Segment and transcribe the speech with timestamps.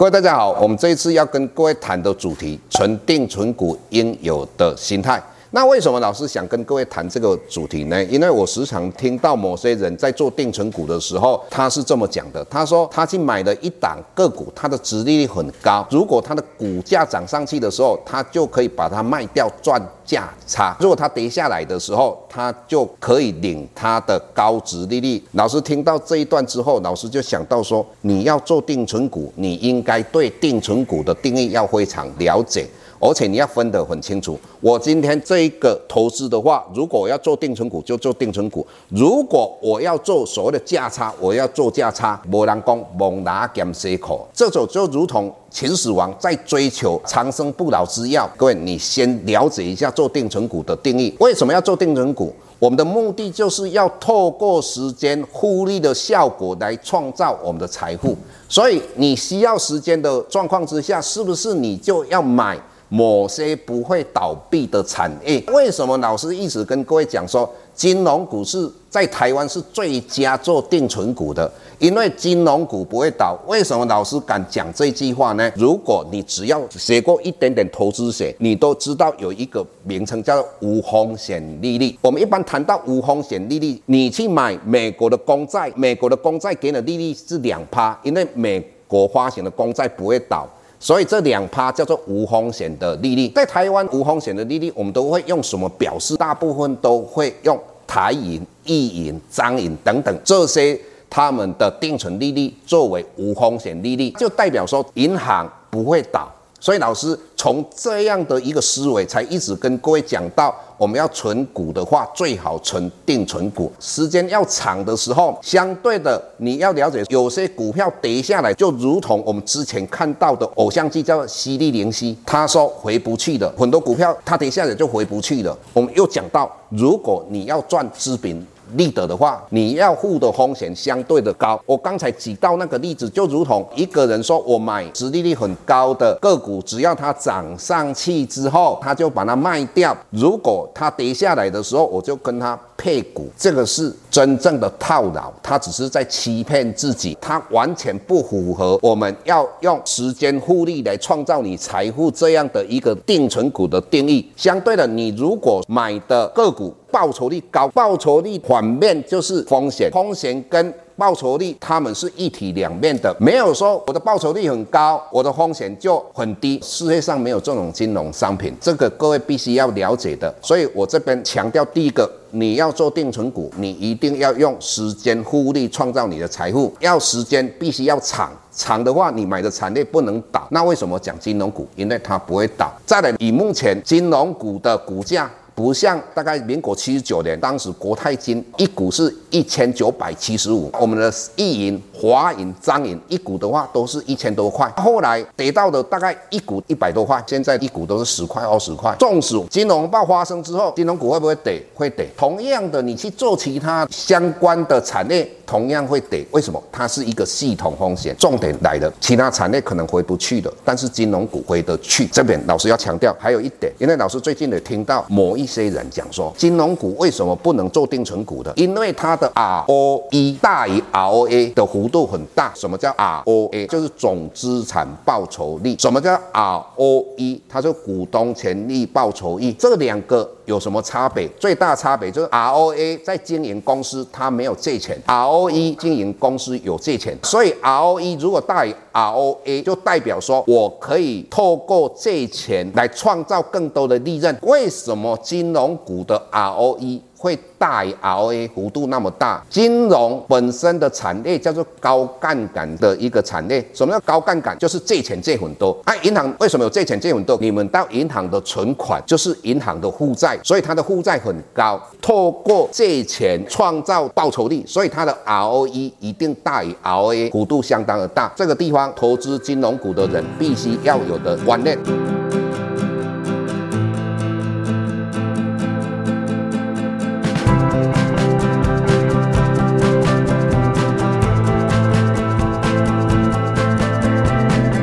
[0.00, 5.22] 各位大家好，我们这一次要跟各位谈的主题，存定存股应有的心态。
[5.52, 8.04] 那为什么老师想跟各位谈这个主题呢？
[8.04, 25.20] 因为我时常听到某些人在做定存股的时候，他是这么讲的：他说他去买了一档个股，它的殖利率很高，如果它的股价涨上去的时候，他就可以把它卖掉赚价差；如果它跌下来的时候，他就可以领它的高殖利率。
[25.32, 32.64] 老师听到这一段之后，老师就想到说，你要做定存股，你应该对定存股的定义要非常了解。
[33.00, 34.38] 而且你要分得很清楚。
[34.60, 42.20] 我今天这一个投资的话，如果我要做定存股，就做定存股；如果我要做所谓的价差，我要做价差。
[42.30, 48.28] 没人讲猛拿减息口，这种就如同秦始皇在追求长生不老之药。
[48.36, 51.12] 各位，你先了解一下做定存股的定义。
[51.20, 52.32] 为什么要做定存股？
[52.58, 58.14] 我们的目的就是要透过时间复利的效果来创造我们的财富。
[58.46, 62.60] 所以你需要时间的状况之下，是不是你就要买？
[62.90, 71.50] 某些不会倒闭的产业，为什么老师一直跟各位讲说，金融股是在台湾是最佳做定存股的？
[71.78, 73.38] 因为金融股不会倒。
[73.46, 75.50] 为什么老师敢讲这句话呢？
[75.54, 81.96] 如果你只要学过一点点投资学，你都知道有一个名称叫做无风险利率。
[82.02, 90.48] 我们一般谈到无风险利率，你去买美国的公债，美国的公债给的利率是两趴，因为美国发行的公债不会倒。
[90.82, 96.16] 所以这两趴叫做无风险的利率，在台湾无风险的利率，我们都会用什么表示？
[96.16, 97.56] 大部分都会用
[97.86, 106.32] 台银、意银、彰银等等这些他们的定存利率作为无风险利率，就代表说银行不会倒。
[106.60, 113.72] 所以老师从这样的一个思维，才一直跟各位讲到，我们要存股的话，最好存定存股。
[113.80, 125.56] 时间要长的时候，相对的你要了解，有些股票跌下来，就如同我们之前看到的偶像剧叫《犀利零犀》，他说回不去的，很多股票它跌下来就回不去了。
[125.72, 131.60] 我们又讲到，如果你要赚资本利得的话，你要付的风险相对的高。
[131.66, 139.96] 我刚才举到那个例子，就如同一个人说，我买殖利率很高的个股，只要它涨上去之后，他就把它卖掉。
[140.10, 143.28] 如果它跌下来的时候，我就跟他配股。
[143.36, 154.30] 这个是真正的套牢，他只是在欺骗自己，他完全不符合我们要用时间复利来创造你财富这样的一个定存股的定义。
[154.36, 170.34] 相对的，你如果买的个股，报酬率高，报酬率反面就是风险，风险跟报酬率它们是一体两面的，没有说我的报酬率很高，我的风险就很低，世界上没有这种金融商品，这个各位必须要了解的。
[170.42, 180.46] 所以我这边强调，第一个，你要做定存股，你一定要用时间复利创造你的财富，要时间必须要长，长的话你买的产业不能倒。
[180.50, 181.66] 那为什么讲金融股？
[181.76, 182.70] 因为它不会倒。
[182.84, 185.30] 再来，以目前金融股的股价。
[185.54, 198.96] 不像大概民国七十九年，当时国泰金一股是一千九百七十五，我们的一银、华银、张银一股的话都是一千多块，后来跌到的大概一股一百多块，现在一股都是十块、二十块。
[198.98, 201.62] 纵使金融爆发生之后，金融股会不会跌？
[201.74, 202.08] 会跌。
[202.16, 206.24] 同样的，你去做其他相关的产业，同样会跌。
[206.30, 206.62] 为什么？
[206.72, 208.16] 它是一个系统风险。
[208.18, 212.06] 重点来了，其他产业可能回不去的，但是金融股回得去。
[212.06, 215.49] 这边老师要强调还有一点，因为老师最近也听到某一。
[215.50, 218.52] 些人讲说，金融股为什么不能做定存股的？
[218.56, 222.52] 因为它的 ROE 大于 ROA 的幅度很大。
[222.54, 223.66] 什么叫 ROA？
[223.66, 225.76] 就是总资产报酬率。
[225.78, 227.40] 什么叫 ROE？
[227.48, 229.52] 它是股东权利报酬率。
[229.54, 231.28] 这两个有什么差别？
[231.38, 237.16] 最大差别就是 ROA 在经营公司它没有借钱，ROE 经营公司有借钱。
[237.22, 244.36] 所以 ROE 如果大于 ROA，就代表说我可以透过借钱来创造更多的利润。
[244.42, 249.44] 为什么金融股的 ROE 会大于 ROA 幅度那么大？
[249.50, 253.62] 金融本身的产业叫做高杠杆的一个产业。
[253.74, 254.58] 什么叫高杠杆？
[254.58, 255.78] 就是借钱借很多。
[255.84, 257.36] 啊，银行为什么有借钱借很多？
[257.38, 261.78] 你们到银行的存款就是银行的负债，所以它的负债很高。
[262.00, 268.32] 透过借钱创造报酬率，所以它的 ROE 一定大于 ROA，幅度相当的大。
[268.34, 271.78] 这个地方投资金融股的人必须要有的观念。